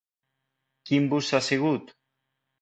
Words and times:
Quin 0.91 1.05
bus 1.11 1.29
ha 1.39 1.43
sigut? 1.49 1.93